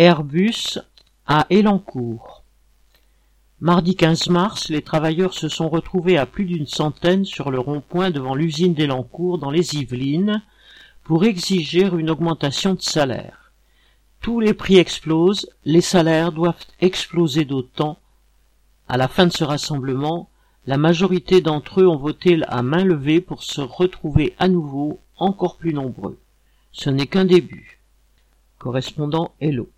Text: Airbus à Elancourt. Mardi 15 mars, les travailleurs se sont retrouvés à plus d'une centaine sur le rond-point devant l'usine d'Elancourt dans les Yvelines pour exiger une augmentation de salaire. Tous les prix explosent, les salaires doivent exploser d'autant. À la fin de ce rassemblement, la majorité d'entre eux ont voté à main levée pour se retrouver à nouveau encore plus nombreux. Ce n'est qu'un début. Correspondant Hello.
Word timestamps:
Airbus 0.00 0.78
à 1.26 1.48
Elancourt. 1.50 2.44
Mardi 3.58 3.96
15 3.96 4.28
mars, 4.28 4.68
les 4.68 4.82
travailleurs 4.82 5.34
se 5.34 5.48
sont 5.48 5.68
retrouvés 5.68 6.16
à 6.16 6.24
plus 6.24 6.44
d'une 6.44 6.68
centaine 6.68 7.24
sur 7.24 7.50
le 7.50 7.58
rond-point 7.58 8.12
devant 8.12 8.36
l'usine 8.36 8.74
d'Elancourt 8.74 9.38
dans 9.38 9.50
les 9.50 9.74
Yvelines 9.74 10.40
pour 11.02 11.24
exiger 11.24 11.90
une 11.98 12.10
augmentation 12.10 12.74
de 12.74 12.80
salaire. 12.80 13.50
Tous 14.20 14.38
les 14.38 14.54
prix 14.54 14.76
explosent, 14.76 15.50
les 15.64 15.80
salaires 15.80 16.30
doivent 16.30 16.64
exploser 16.80 17.44
d'autant. 17.44 17.98
À 18.86 18.98
la 18.98 19.08
fin 19.08 19.26
de 19.26 19.32
ce 19.32 19.42
rassemblement, 19.42 20.30
la 20.68 20.76
majorité 20.76 21.40
d'entre 21.40 21.80
eux 21.80 21.88
ont 21.88 21.96
voté 21.96 22.38
à 22.46 22.62
main 22.62 22.84
levée 22.84 23.20
pour 23.20 23.42
se 23.42 23.62
retrouver 23.62 24.36
à 24.38 24.46
nouveau 24.46 25.00
encore 25.16 25.56
plus 25.56 25.74
nombreux. 25.74 26.20
Ce 26.70 26.88
n'est 26.88 27.08
qu'un 27.08 27.24
début. 27.24 27.80
Correspondant 28.60 29.34
Hello. 29.40 29.68